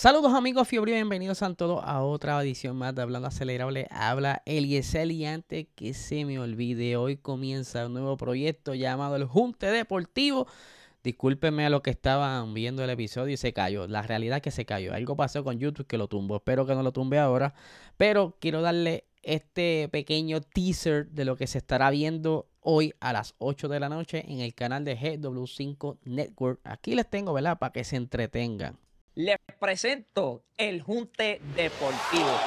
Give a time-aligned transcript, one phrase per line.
[0.00, 3.88] Saludos amigos Fiebre, bienvenidos a todos a otra edición más de Hablando Acelerable.
[3.90, 9.24] Habla Eliezer y antes que se me olvide, hoy comienza un nuevo proyecto llamado El
[9.24, 10.46] Junte Deportivo.
[11.02, 13.88] Discúlpenme a los que estaban viendo el episodio y se cayó.
[13.88, 14.94] La realidad es que se cayó.
[14.94, 16.36] Algo pasó con YouTube que lo tumbó.
[16.36, 17.54] Espero que no lo tumbe ahora.
[17.96, 23.34] Pero quiero darle este pequeño teaser de lo que se estará viendo hoy a las
[23.38, 26.60] 8 de la noche en el canal de GW5 Network.
[26.62, 27.58] Aquí les tengo, ¿verdad?
[27.58, 28.78] Para que se entretengan
[29.18, 32.38] les presento el Junte Deportivo.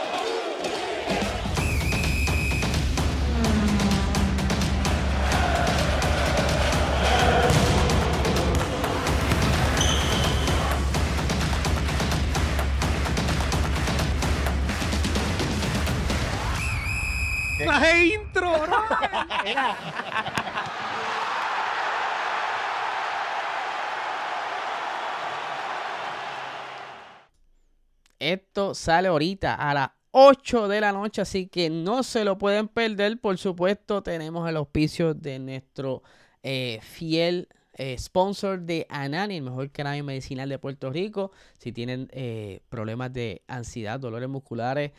[17.66, 18.66] ¡La intro!
[18.66, 18.86] ¿no?
[28.74, 33.20] Sale ahorita a las 8 de la noche, así que no se lo pueden perder.
[33.20, 36.04] Por supuesto, tenemos el auspicio de nuestro
[36.44, 41.32] eh, fiel eh, sponsor de Anani, el mejor canal medicinal de Puerto Rico.
[41.58, 44.92] Si tienen eh, problemas de ansiedad, dolores musculares,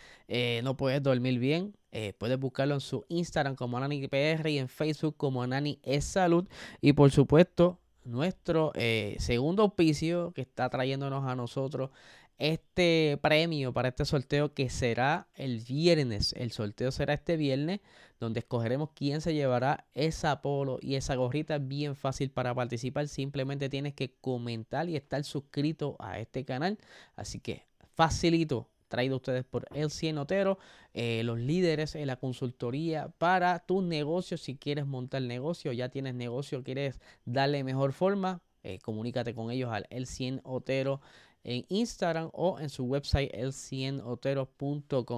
[0.62, 1.76] no puedes dormir bien,
[2.16, 6.48] puedes buscarlo en su Instagram como AnaniPR y en Facebook como Anani es Salud.
[6.80, 8.72] Y por supuesto, nuestro
[9.18, 11.90] segundo auspicio que está trayéndonos a nosotros
[12.38, 16.32] este premio para este sorteo que será el viernes.
[16.36, 17.80] El sorteo será este viernes
[18.18, 23.08] donde escogeremos quién se llevará esa polo y esa gorrita bien fácil para participar.
[23.08, 26.78] Simplemente tienes que comentar y estar suscrito a este canal.
[27.16, 30.58] Así que facilito traído a ustedes por El Cien Otero,
[30.92, 34.36] eh, los líderes en la consultoría para tu negocio.
[34.36, 39.72] Si quieres montar negocio, ya tienes negocio, quieres darle mejor forma, eh, comunícate con ellos
[39.72, 41.00] al El Cien Otero
[41.44, 43.52] en Instagram o en su website el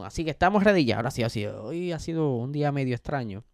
[0.04, 0.96] Así que estamos ready ya.
[0.96, 3.44] Ahora sí, así, hoy ha sido un día medio extraño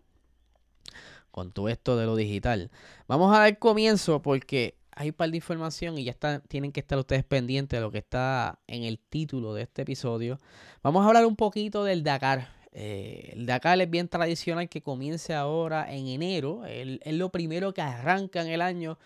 [1.31, 2.71] con todo esto de lo digital.
[3.07, 6.81] Vamos a dar comienzo porque hay un par de información y ya están, tienen que
[6.81, 10.39] estar ustedes pendientes de lo que está en el título de este episodio.
[10.83, 12.49] Vamos a hablar un poquito del Dakar.
[12.73, 16.65] Eh, el Dakar es bien tradicional que comience ahora en enero.
[16.67, 18.99] es lo primero que arranca en el año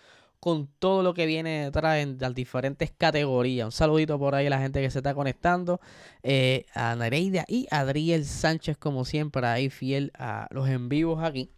[0.45, 3.65] con todo lo que viene detrás en las diferentes categorías.
[3.65, 5.81] Un saludito por ahí a la gente que se está conectando.
[6.23, 11.51] Eh, a Nereida y Adriel Sánchez, como siempre, ahí fiel a los en vivos aquí.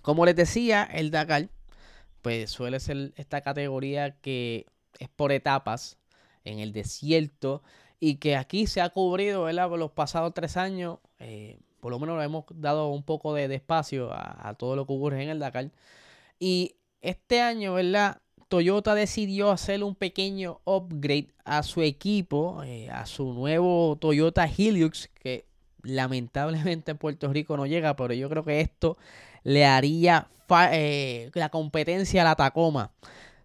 [0.00, 1.48] Como les decía, el Dakar,
[2.22, 4.66] pues suele ser esta categoría que
[5.00, 5.98] es por etapas
[6.44, 7.64] en el desierto
[7.98, 9.68] y que aquí se ha cubrido ¿verdad?
[9.68, 10.98] por los pasados tres años.
[11.18, 14.86] Eh, por lo menos le hemos dado un poco de, espacio a, a, todo lo
[14.86, 15.72] que ocurre en el Dakar.
[16.38, 18.20] Y este año, ¿verdad?
[18.48, 25.08] Toyota decidió hacer un pequeño upgrade a su equipo, eh, a su nuevo Toyota Hilux,
[25.14, 25.46] que
[25.82, 28.96] lamentablemente en Puerto Rico no llega, pero yo creo que esto
[29.42, 30.28] le haría
[30.72, 32.92] eh, la competencia a la Tacoma.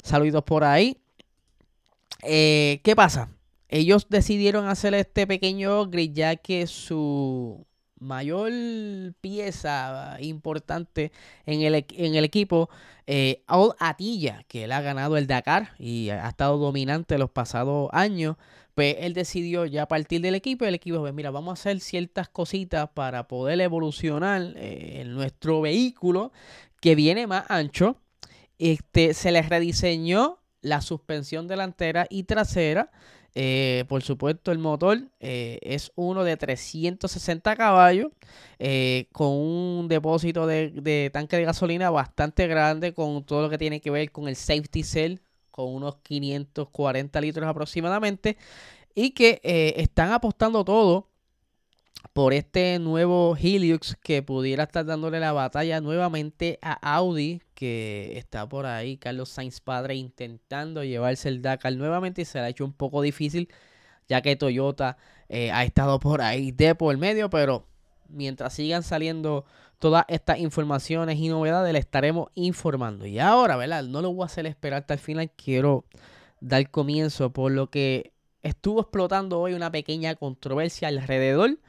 [0.03, 0.97] Saludos por ahí.
[2.23, 3.29] Eh, ¿Qué pasa?
[3.69, 7.65] Ellos decidieron hacer este pequeño upgrade ya que su
[8.01, 8.51] mayor
[9.21, 11.11] pieza importante
[11.45, 12.69] en el, en el equipo,
[13.07, 13.43] eh,
[13.79, 18.35] Atilla, que él ha ganado el Dakar y ha estado dominante los pasados años,
[18.75, 22.29] pues él decidió ya partir del equipo el equipo, pues mira, vamos a hacer ciertas
[22.29, 26.31] cositas para poder evolucionar eh, nuestro vehículo
[26.79, 27.97] que viene más ancho.
[28.57, 32.91] Este, se les rediseñó la suspensión delantera y trasera
[33.33, 38.11] eh, por supuesto, el motor eh, es uno de 360 caballos
[38.59, 43.79] eh, con un depósito de, tanque de gasolina bastante grande con todo lo que tiene
[43.79, 45.19] que ver con el safety cell
[45.49, 48.37] con unos 540 litros aproximadamente
[48.95, 49.39] y que
[49.77, 51.10] están apostando todo
[52.13, 58.47] por este nuevo Helix que pudiera estar dándole la batalla nuevamente a Audi, que está
[58.49, 62.65] por ahí, Carlos Sainz padre, intentando llevarse el Dakar nuevamente y se le ha hecho
[62.65, 63.49] un poco difícil,
[64.07, 64.97] ya que Toyota
[65.29, 67.65] eh, ha estado por ahí de por medio, pero
[68.09, 69.45] mientras sigan saliendo
[69.79, 73.05] todas estas informaciones y novedades, le estaremos informando.
[73.05, 73.83] Y ahora, ¿verdad?
[73.83, 75.31] No lo voy a hacer esperar hasta el final.
[75.31, 75.85] Quiero
[76.39, 78.10] dar comienzo por lo que
[78.43, 81.59] estuvo explotando hoy una pequeña controversia alrededor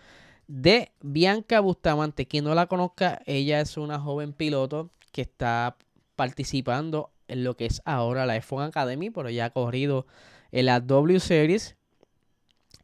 [0.47, 2.27] de Bianca Bustamante.
[2.27, 5.77] Quien no la conozca, ella es una joven piloto que está
[6.17, 10.07] participando en lo que es ahora la F1 Academy, pero ya ha corrido
[10.51, 11.77] en la W Series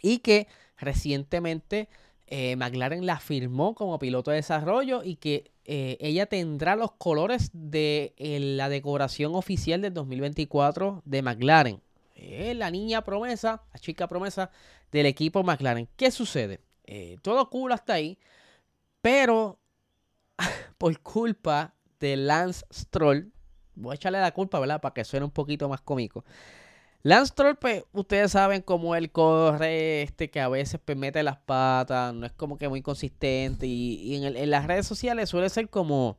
[0.02, 1.88] y que recientemente
[2.26, 7.50] eh, McLaren la firmó como piloto de desarrollo y que eh, ella tendrá los colores
[7.52, 11.80] de eh, la decoración oficial del 2024 de McLaren.
[12.18, 14.50] Es la niña promesa, la chica promesa
[14.92, 15.88] del equipo McLaren.
[15.96, 16.60] ¿Qué sucede?
[17.20, 18.18] todo cool hasta ahí,
[19.02, 19.58] pero
[20.78, 23.30] por culpa de Lance Stroll,
[23.74, 24.80] voy a echarle la culpa, ¿verdad?
[24.80, 26.24] Para que suene un poquito más cómico.
[27.02, 31.38] Lance Troll, pues, ustedes saben cómo él corre, este, que a veces pues, mete las
[31.38, 33.66] patas, no es como que muy consistente.
[33.66, 36.18] Y, en, las redes sociales suele ser como,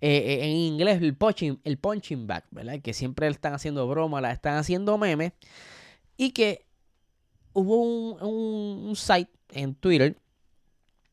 [0.00, 2.80] eh, eh, en inglés, el punching, el punching back, ¿verdad?
[2.80, 5.32] Que siempre le están haciendo broma, la están haciendo memes.
[6.16, 6.66] Y que
[7.52, 10.16] hubo un, un site en Twitter,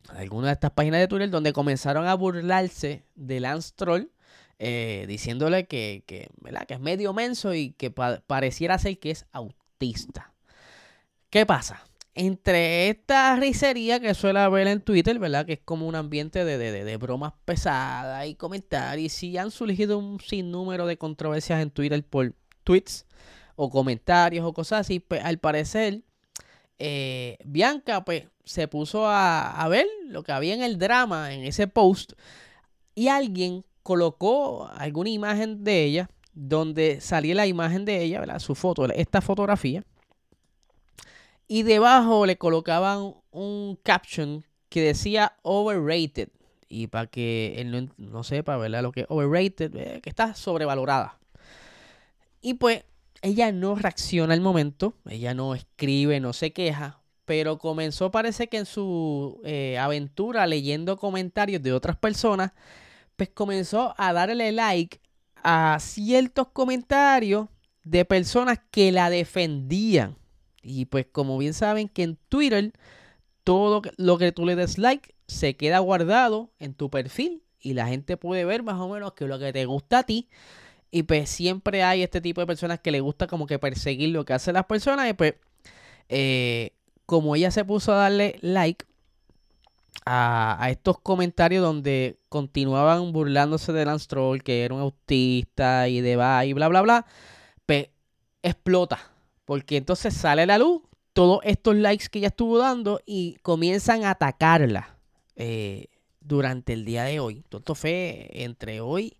[0.09, 4.09] alguna de estas páginas de Twitter, donde comenzaron a burlarse de Lance Troll
[4.59, 6.29] eh, diciéndole que, que,
[6.67, 10.33] que es medio menso y que pareciera ser que es autista.
[11.29, 11.83] ¿Qué pasa?
[12.15, 15.45] Entre esta risería que suele haber en Twitter, ¿verdad?
[15.45, 19.23] Que es como un ambiente de, de, bromas pesadas y comentarios.
[19.23, 23.05] Y han surgido un sinnúmero de controversias en Twitter por tweets
[23.55, 24.99] o comentarios o cosas así.
[24.99, 26.03] Pues al parecer,
[26.77, 31.43] eh, Bianca pues, se puso a, a ver lo que había en el drama, en
[31.43, 32.13] ese post.
[32.93, 38.39] Y alguien colocó alguna imagen de ella donde salía la imagen de ella, ¿verdad?
[38.39, 39.83] su foto, esta fotografía.
[41.47, 46.29] Y debajo le colocaban un caption que decía overrated.
[46.67, 48.81] Y para que él no, sepa, ¿verdad?
[48.81, 51.19] Lo que es overrated, eh, que está sobrevalorada.
[52.41, 52.83] Y pues
[53.21, 58.57] ella no reacciona al momento, ella no escribe, no se queja, pero comenzó parece que
[58.57, 62.51] en su eh, aventura leyendo comentarios de otras personas,
[63.15, 64.99] pues comenzó a darle like
[65.43, 67.47] a ciertos comentarios
[67.83, 70.17] de personas que la defendían.
[70.63, 72.73] Y pues como bien saben que en Twitter
[73.43, 77.87] todo lo que tú le des like se queda guardado en tu perfil y la
[77.87, 80.29] gente puede ver más o menos que lo que te gusta a ti.
[80.91, 84.25] Y pues siempre hay este tipo de personas que le gusta como que perseguir lo
[84.25, 85.09] que hacen las personas.
[85.09, 85.35] Y pues
[86.09, 86.71] eh,
[87.05, 88.85] como ella se puso a darle like
[90.05, 96.15] a, estos comentarios donde continuaban burlándose de Lance Troll, que era un autista y de
[96.15, 97.05] va y bla, bla, bla,
[97.65, 97.89] pues
[98.41, 99.12] explota.
[99.45, 100.81] Porque entonces sale la luz
[101.13, 104.97] todos estos likes que ella estuvo dando y comienzan a atacarla
[105.35, 105.87] eh,
[106.19, 107.43] durante el día de hoy.
[107.51, 109.17] Esto fue entre hoy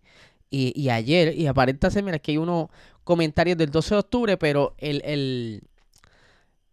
[0.50, 1.38] y, ayer.
[1.38, 2.70] Y aparenta ser, mira, que hay unos
[3.04, 5.64] comentarios del 12 de octubre, pero el, el,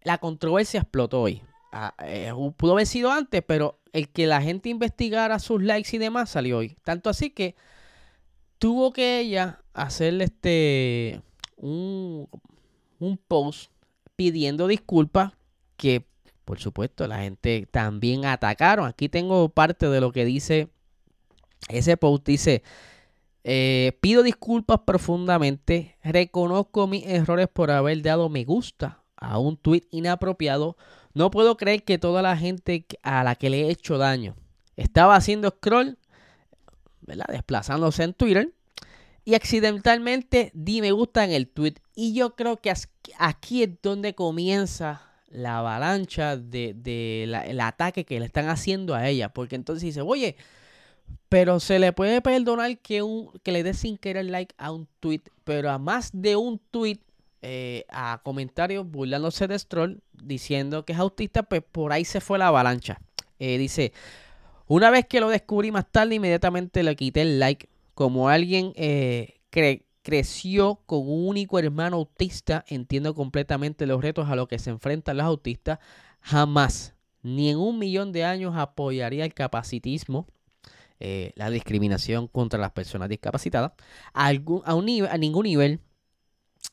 [0.03, 1.41] la controversia explotó hoy.
[1.71, 5.99] Ah, eh, pudo haber sido antes, pero el que la gente investigara sus likes y
[5.99, 6.77] demás salió hoy.
[6.83, 7.55] Tanto así que
[8.57, 11.21] tuvo que ella hacerle este
[11.55, 12.27] un,
[13.01, 13.71] un post
[14.15, 15.33] pidiendo disculpas
[15.77, 16.05] que
[16.45, 18.85] por supuesto la gente también atacaron.
[18.85, 20.69] Aquí tengo parte de lo que dice
[21.69, 22.25] ese post.
[22.25, 22.63] Dice,
[23.43, 29.83] eh, pido disculpas profundamente, reconozco mis errores por haber dado me gusta a un tweet
[29.91, 30.77] inapropiado
[31.13, 34.35] no puedo creer que toda la gente a la que le he hecho daño
[34.77, 35.97] estaba haciendo scroll,
[37.01, 37.25] ¿verdad?
[37.27, 38.53] Desplazándose en Twitter.
[39.23, 41.75] Y accidentalmente di me gusta en el tweet.
[41.95, 42.73] Y yo creo que
[43.19, 49.29] aquí es donde comienza la avalancha de, el ataque que le están haciendo a ella.
[49.29, 50.35] Porque entonces dice, oye,
[51.29, 53.03] pero se le puede perdonar que,
[53.43, 55.21] que le dé sin querer like a un tweet.
[55.43, 56.99] Pero a más de un tweet
[57.43, 62.37] eh, a comentarios burlándose de Stroll, diciendo que es autista, pues por ahí se fue
[62.37, 63.01] la avalancha.
[63.39, 63.93] Eh, dice,
[64.67, 67.67] una vez que lo descubrí más tarde, inmediatamente le quité el like.
[67.93, 69.41] Como alguien eh,
[70.01, 75.17] creció con un único hermano autista, entiendo completamente los retos a los que se enfrentan
[75.17, 75.79] los autistas.
[76.21, 80.27] Jamás, ni en un millón de años apoyaría el capacitismo.
[81.35, 83.71] la discriminación contra las personas discapacitadas
[84.13, 84.31] a
[85.17, 85.81] ningún nivel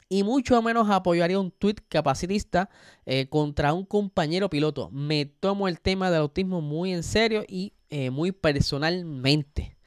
[0.09, 2.71] y mucho menos apoyaría un tuit capacitista
[3.05, 4.91] eh, contra un compañero piloto.
[4.91, 9.78] Me tomo el tema del autismo muy en serio y eh, muy personalmente.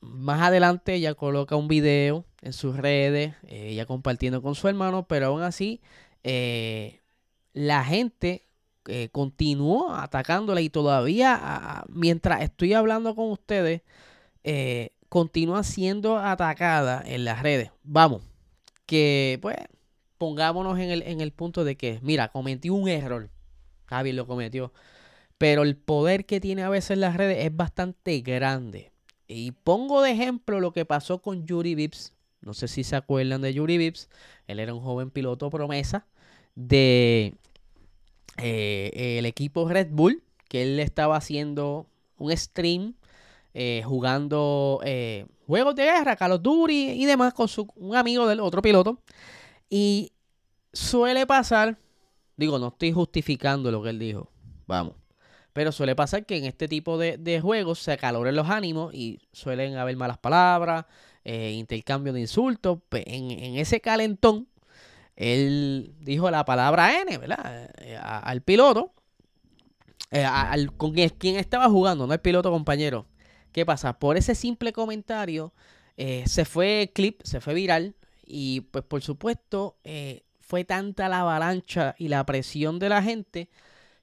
[0.00, 5.26] Más adelante ella coloca un video en sus redes, ella compartiendo con su hermano, pero
[5.26, 5.80] aún así
[6.24, 7.00] eh,
[7.52, 8.46] la gente
[9.12, 13.82] continuó atacándola y todavía, mientras estoy hablando con ustedes,
[15.08, 17.70] continúa siendo atacada en las redes.
[17.84, 18.22] Vamos,
[18.86, 19.58] que pues
[20.18, 23.30] pongámonos en el, en el punto de que, mira, cometió un error.
[23.86, 24.72] Javi lo cometió.
[25.38, 28.89] Pero el poder que tiene a veces las redes es bastante grande.
[29.32, 32.12] Y pongo de ejemplo lo que pasó con Yuri Vips.
[32.40, 34.08] No sé si se acuerdan de Yuri Vips.
[34.48, 36.04] Él era un joven piloto promesa
[36.56, 37.34] de
[38.38, 40.22] eh, el equipo Red Bull.
[40.48, 41.86] Que él estaba haciendo
[42.18, 42.94] un stream
[43.54, 48.40] eh, jugando eh, juegos de guerra, Call of y demás con su, un amigo del
[48.40, 48.98] otro piloto.
[49.68, 50.10] Y
[50.72, 51.78] suele pasar,
[52.36, 54.28] digo, no estoy justificando lo que él dijo,
[54.66, 54.99] vamos.
[55.52, 59.76] Pero suele pasar que en este tipo de, juegos se acaloren los ánimos y suelen
[59.76, 60.86] haber malas palabras,
[61.24, 62.78] eh, intercambio de insultos.
[62.92, 64.48] En, en, ese calentón,
[65.16, 67.70] él dijo la palabra N, ¿verdad?
[68.00, 68.92] al piloto,
[70.10, 73.06] al, con quien estaba jugando, no el piloto compañero.
[73.52, 73.98] ¿Qué pasa?
[73.98, 75.52] Por ese simple comentario
[75.96, 81.20] eh, se fue clip, se fue viral y pues por supuesto eh, fue tanta la
[81.20, 83.48] avalancha y la presión de la gente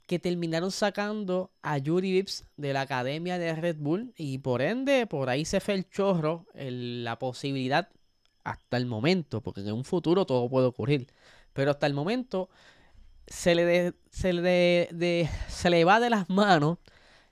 [0.07, 5.05] que terminaron sacando a Yuri Vips de la academia de Red Bull y por ende
[5.05, 7.89] por ahí se fue el chorro la posibilidad
[8.45, 11.07] hasta el momento, porque en un futuro todo puede ocurrir,
[11.51, 12.49] pero hasta el momento
[13.27, 16.77] se le, se le, se le va de las manos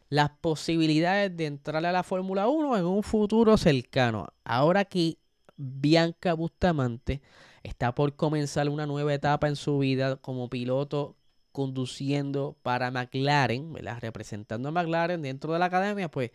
[0.10, 4.28] las posibilidades de entrar a la Fórmula 1 en un futuro cercano.
[4.44, 5.18] Ahora que
[5.56, 7.22] Bianca Bustamante
[7.64, 11.16] está por comenzar una nueva etapa en su vida como piloto
[11.56, 13.98] conduciendo para McLaren, ¿verdad?
[14.00, 16.32] representando a McLaren dentro de la academia, pues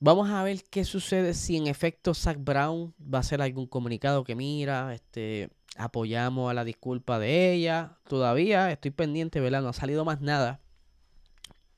[0.00, 4.24] vamos a ver qué sucede si en efecto Zach Brown va a hacer algún comunicado
[4.24, 7.98] que mira, este, apoyamos a la disculpa de ella.
[8.08, 9.62] Todavía estoy pendiente, ¿verdad?
[9.62, 10.60] No ha salido más nada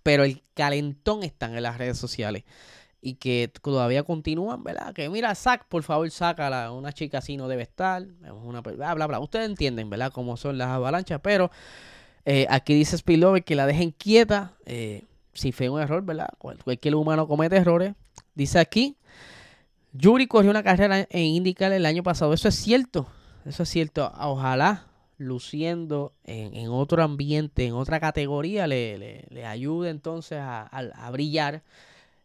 [0.06, 2.44] pero el calentón está en las redes sociales
[3.00, 4.92] y que todavía continúan, ¿verdad?
[4.94, 6.70] Que mira, sac, por favor, sácala.
[6.70, 8.04] Una chica así no debe estar.
[8.04, 9.18] Bla, bla, bla.
[9.18, 10.12] Ustedes entienden, ¿verdad?
[10.12, 11.50] Cómo son las avalanchas, pero
[12.26, 14.52] eh, aquí dice Spillover que la dejen quieta.
[14.66, 16.28] Eh, si fue un error, ¿verdad?
[16.38, 17.94] Cualquier humano comete errores.
[18.34, 18.96] Dice aquí,
[19.92, 22.32] Yuri corrió una carrera en IndyCar el año pasado.
[22.32, 23.06] Eso es cierto.
[23.44, 24.12] Eso es cierto.
[24.18, 24.86] Ojalá
[25.18, 31.62] luciendo en, otro ambiente, en otra categoría, le, le, ayude entonces a, brillar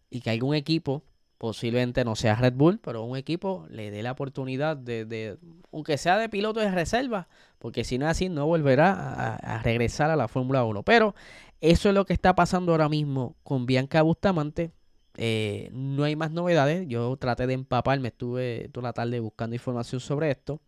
[0.09, 1.03] y que algún equipo,
[1.41, 5.39] posiblemente no sea Red Bull, pero un equipo le dé la oportunidad de,
[5.73, 10.11] aunque sea de piloto de reserva, porque si no es así, no volverá a, regresar
[10.11, 10.83] a la Fórmula 1.
[10.83, 11.15] Pero
[11.59, 14.71] eso es lo que está pasando ahora mismo con Bianca Bustamante.
[15.17, 16.87] Eh, no hay más novedades.
[16.87, 20.61] Yo traté de empaparme, estuve toda la tarde buscando información sobre esto.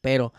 [0.00, 0.32] Pero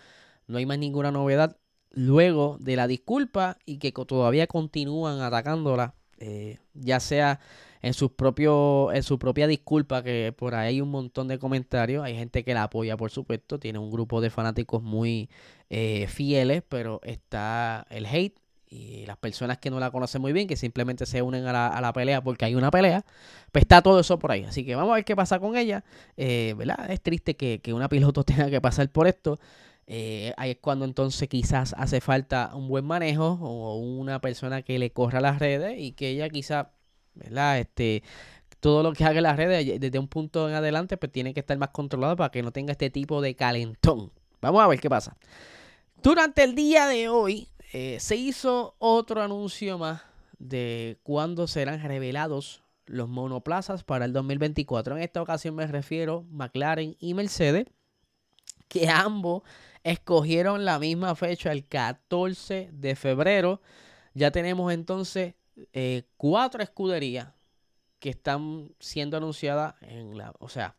[0.47, 1.55] no hay más ninguna novedad
[1.91, 7.39] luego de la disculpa y que todavía continúan atacándola, eh, ya sea
[7.81, 12.03] en, sus propios, en su propia disculpa, que por ahí hay un montón de comentarios,
[12.03, 15.29] hay gente que la apoya, por supuesto, tiene un grupo de fanáticos muy
[15.69, 20.47] eh, fieles, pero está el hate y las personas que no la conocen muy bien,
[20.47, 23.03] que simplemente se unen a la, a la, pelea porque hay una pelea,
[23.51, 24.43] pues está todo eso por ahí.
[24.43, 25.83] Así que vamos a ver qué pasa con ella.
[26.17, 26.91] Eh, ¿verdad?
[26.91, 29.39] Es triste que, que una piloto tenga que pasar por esto.
[29.91, 34.77] Eh, ahí es cuando entonces quizás hace falta un buen manejo o una persona que
[34.77, 36.67] le corra las redes y que ella quizás,
[37.19, 37.59] ¿verdad?
[37.59, 38.03] Este,
[38.59, 41.39] todo lo que haga en las redes desde un punto en adelante pues tiene que
[41.39, 44.11] estar más controlado para que no tenga este tipo de calentón.
[44.41, 45.15] Vamos a ver qué pasa.
[46.01, 50.01] Durante el día de hoy eh, se hizo otro anuncio más
[50.39, 54.97] de cuándo serán revelados los monoplazas para el 2024.
[54.97, 57.67] En esta ocasión me refiero McLaren y Mercedes,
[58.67, 59.43] que ambos
[59.83, 63.61] escogieron la misma fecha, el 14 de febrero.
[64.13, 65.35] Ya tenemos entonces
[65.73, 67.29] eh, cuatro escuderías
[67.99, 70.75] que están siendo anunciadas en la, o sea,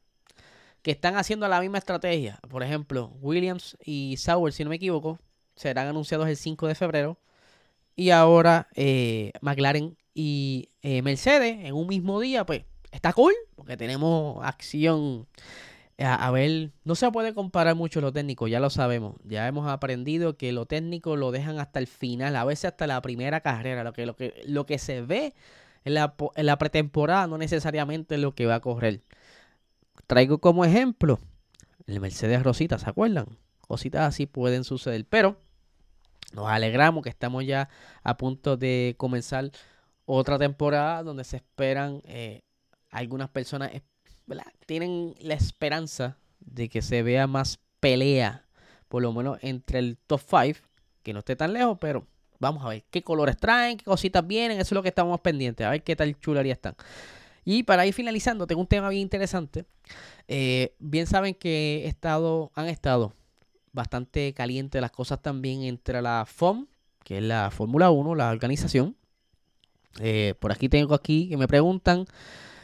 [0.83, 2.41] que están haciendo la misma estrategia.
[2.49, 5.19] Por ejemplo, Williams y Sauer, si no me equivoco,
[5.55, 7.19] serán anunciados el 5 de febrero.
[7.97, 13.77] Y ahora eh, McLaren y eh, Mercedes en un mismo día, pues está cool, porque
[13.77, 15.27] tenemos acción
[16.03, 19.17] a, ver, no se puede comparar mucho lo técnico, ya lo sabemos.
[19.25, 23.03] Ya hemos aprendido que lo técnico lo dejan hasta el final, a veces hasta la
[23.03, 23.85] primera carrera.
[23.85, 25.35] Lo que, lo que, lo que se ve
[25.85, 29.03] en la, en la pretemporada no necesariamente es lo que va a correr.
[30.07, 31.19] Traigo como ejemplo
[31.87, 33.27] el Mercedes Rosita, ¿se acuerdan?
[33.67, 35.37] Cositas así pueden suceder, pero
[36.33, 37.69] nos alegramos que estamos ya
[38.03, 39.51] a punto de comenzar
[40.07, 42.43] otra temporada donde se esperan eh,
[42.91, 43.71] algunas personas
[44.67, 48.45] tienen la esperanza de que se vea más pelea,
[48.89, 50.61] por lo menos entre el top 5,
[51.03, 52.07] que no esté tan lejos, pero
[52.41, 54.59] Vamos a ver qué colores traen, qué cositas vienen.
[54.59, 55.65] Eso es lo que estamos pendientes.
[55.67, 56.75] A ver qué tal chulería están.
[57.45, 59.67] Y para ir finalizando, tengo un tema bien interesante.
[60.27, 63.13] Eh, bien saben que he estado, han estado
[63.73, 66.67] bastante calientes las cosas también entre la FOM,
[67.05, 68.97] que es la Fórmula 1, la organización.
[70.01, 72.07] Eh, por aquí tengo aquí que me preguntan,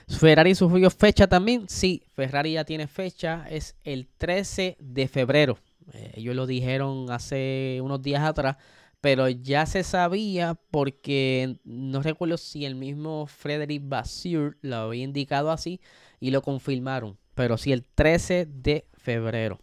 [0.09, 1.69] ¿Ferrari sufrió fecha también?
[1.69, 5.59] Sí, Ferrari ya tiene fecha, es el 13 de febrero.
[5.93, 8.57] Eh, ellos lo dijeron hace unos días atrás,
[9.01, 15.51] pero ya se sabía porque no recuerdo si el mismo Frederick Basir lo había indicado
[15.51, 15.81] así
[16.21, 19.61] y lo confirmaron, pero sí el 13 de febrero.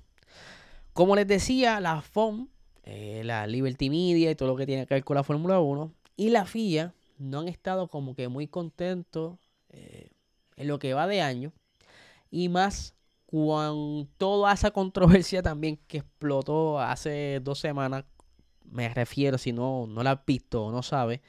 [0.94, 2.50] Como les decía, la FOM,
[2.84, 5.92] eh, la Liberty Media y todo lo que tiene que ver con la Fórmula 1
[6.16, 10.10] y la FIA no han estado como que muy contentos eh,
[10.58, 11.52] en lo que va de año
[12.32, 12.96] y más
[13.26, 18.06] con toda esa controversia también que explotó hace dos semanas,
[18.66, 21.22] me refiero si no, no la has visto o no sabes,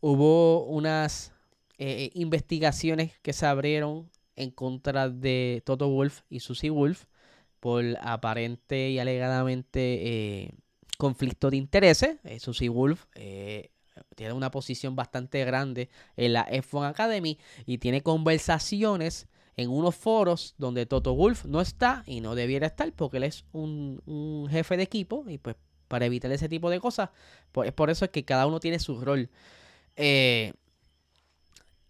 [0.00, 1.32] hubo unas
[1.78, 7.06] eh, investigaciones que se abrieron en contra de Toto Wolf y Susie Wolf
[7.60, 10.50] por aparente y alegadamente eh,
[10.98, 12.16] conflicto de intereses.
[12.24, 13.70] Eh, Susie Wolf eh,
[14.14, 20.54] tiene una posición bastante grande en la F1 Academy y tiene conversaciones en unos foros
[20.58, 24.82] donde Toto Wolf no está y no debiera estar porque él es un, jefe de
[24.82, 25.56] equipo y pues
[25.88, 27.10] para evitar ese tipo de cosas,
[27.52, 29.30] pues es por eso que cada uno tiene su rol.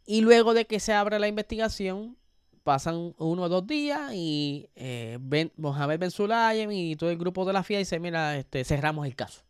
[0.06, 2.16] y luego de que se abra la investigación,
[2.64, 7.44] pasan uno o dos días y eh, ben, Mohamed Ben Sulayem y todo el grupo
[7.44, 9.42] de la FIA dice, mira, este, cerramos el caso.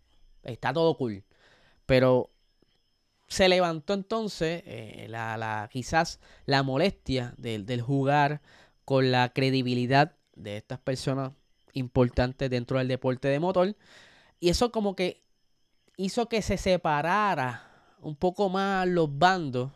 [0.43, 1.25] Está todo cool.
[1.87, 2.31] Pero
[3.29, 8.43] se levantó entonces eh, la, la, quizás la molestia del, del jugar
[8.85, 11.33] con la credibilidad de estas personas
[11.73, 13.77] importantes dentro del deporte de motor.
[14.41, 15.25] Y eso como que
[15.97, 19.73] hizo que se separara un poco más los bandos,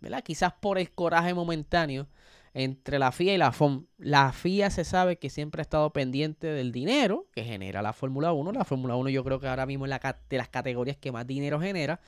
[0.00, 0.22] ¿verdad?
[0.22, 2.06] Quizás por el coraje momentáneo
[2.52, 3.86] entre la FIA y la FOM.
[3.98, 8.32] La FIA se sabe que siempre ha estado pendiente del dinero que genera la Fórmula
[8.32, 8.52] 1.
[8.52, 11.26] La Fórmula 1 yo creo que ahora mismo es la, de las categorías que más
[11.26, 12.00] dinero genera.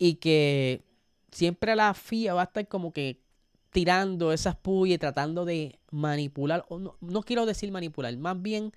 [0.00, 0.82] Y que
[1.30, 3.20] siempre la FIA va a estar como que
[3.70, 8.72] tirando esas puyas tratando de manipular, o no, no quiero decir manipular, más bien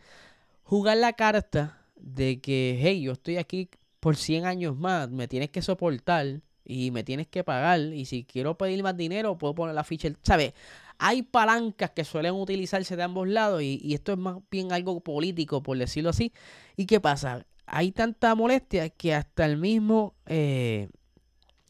[0.64, 5.50] jugar la carta de que, hey, yo estoy aquí por 100 años más, me tienes
[5.50, 9.76] que soportar y me tienes que pagar y si quiero pedir más dinero puedo poner
[9.76, 10.54] la ficha, ¿sabes?
[10.98, 15.64] Hay palancas que suelen utilizarse de ambos lados y, esto es más bien algo político,
[15.64, 16.32] por decirlo así.
[16.78, 17.46] ¿Y qué pasa?
[17.66, 20.90] Hay tanta molestia que hasta el mismo eh,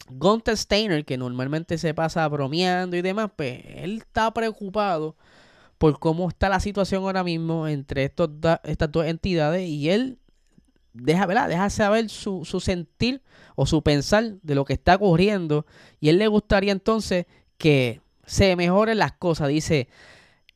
[0.10, 5.16] Gunther Steiner, que normalmente se pasa bromeando y demás, pues él está preocupado
[5.78, 8.30] por cómo está la situación ahora mismo entre estos
[8.64, 10.20] estas dos entidades y él
[10.94, 11.50] deja, ¿verdad?
[11.50, 13.22] deja saber su, su sentir
[13.56, 15.66] o su pensar de lo que está ocurriendo
[16.00, 17.26] y él le gustaría entonces
[17.58, 19.50] que se mejoren las cosas.
[19.50, 19.88] Dice,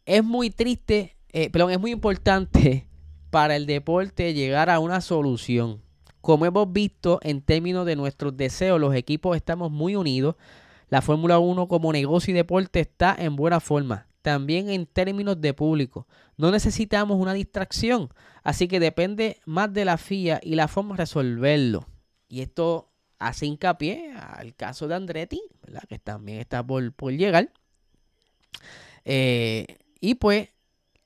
[0.05, 2.87] es muy triste, eh, perdón, es muy importante
[3.29, 5.81] para el deporte llegar a una solución.
[6.21, 10.35] Como hemos visto en términos de nuestros deseos, los equipos estamos muy unidos.
[10.89, 14.07] La Fórmula 1 como negocio y deporte está en buena forma.
[14.21, 16.07] También en términos de público.
[16.37, 18.09] No necesitamos una distracción.
[18.43, 21.87] Así que depende más de la FIA y la forma de resolverlo.
[22.29, 25.83] Y esto hace hincapié al caso de Andretti, ¿verdad?
[25.87, 27.51] que también está por, llegar.
[29.05, 29.65] Eh,
[29.99, 30.49] y pues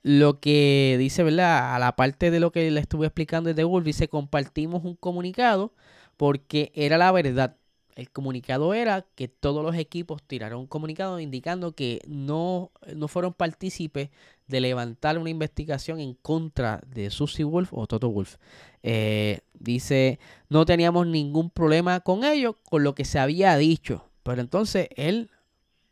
[0.03, 1.75] lo que dice, ¿verdad?
[1.75, 5.73] A la parte de lo que le estuve explicando desde Wolf, dice, compartimos un comunicado
[6.17, 7.57] porque era la verdad.
[7.95, 13.33] El comunicado era que todos los equipos tiraron un comunicado indicando que no, no fueron
[13.33, 14.09] partícipes
[14.47, 18.37] de levantar una investigación en contra de Susie Wolf o Toto Wolf.
[18.81, 24.09] Eh, dice, no teníamos ningún problema con ello, con lo que se había dicho.
[24.23, 25.29] Pero entonces él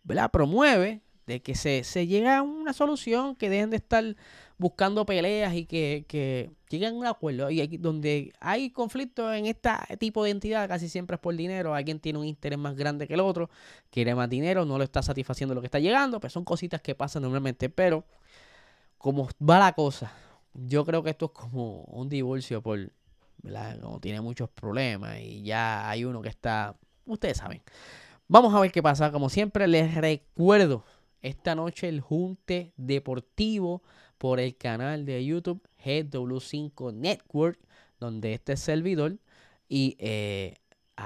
[0.03, 0.31] ¿verdad?
[0.31, 4.15] promueve de que se, se llegue a una solución, que dejen de estar
[4.57, 7.51] buscando peleas y que, que lleguen a un acuerdo.
[7.51, 11.75] Y aquí, donde hay conflicto en este tipo de entidad, casi siempre es por dinero.
[11.75, 13.49] Alguien tiene un interés más grande que el otro,
[13.91, 16.19] quiere más dinero, no lo está satisfaciendo lo que está llegando.
[16.19, 17.69] Pues son cositas que pasan normalmente.
[17.69, 18.03] Pero
[18.97, 20.11] como va la cosa,
[20.53, 22.91] yo creo que esto es como un divorcio por.
[23.81, 27.61] Como tiene muchos problemas y ya hay uno que está, ustedes saben.
[28.27, 29.11] Vamos a ver qué pasa.
[29.11, 30.83] Como siempre, les recuerdo
[31.21, 33.83] esta noche el Junte Deportivo
[34.17, 37.59] por el canal de YouTube GW5 Network,
[37.99, 39.17] donde este servidor
[39.67, 40.55] y eh,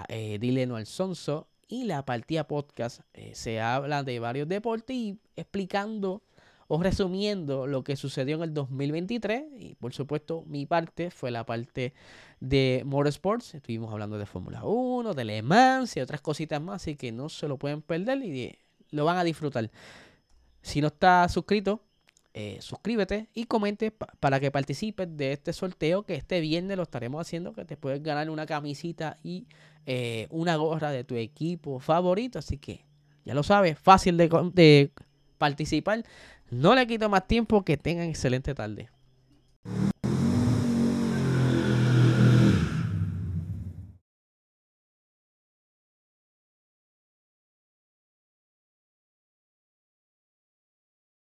[0.10, 6.24] eh, Dileno Alfonso y la partida podcast eh, se habla de varios deportes y explicando
[6.68, 9.44] o resumiendo lo que sucedió en el 2023.
[9.60, 11.94] Y por supuesto, mi parte fue la parte
[12.40, 13.56] de Motorsports.
[13.56, 17.30] Estuvimos hablando de Fórmula 1, de Le Mans y otras cositas más, así que no
[17.30, 18.58] se lo pueden perder y
[18.92, 19.70] lo van a disfrutar.
[20.64, 21.84] Si no está suscrito,
[22.34, 27.22] eh, suscríbete y comente para que participes de este sorteo que este viernes lo estaremos
[27.22, 29.46] haciendo, que te puedes ganar una camisita y
[29.86, 32.40] eh, una gorra de tu equipo favorito.
[32.40, 32.86] Así que
[33.26, 34.92] ya lo sabes, fácil de, de
[35.38, 36.04] participar.
[36.50, 38.90] No le quito más tiempo, que tengan excelente tarde.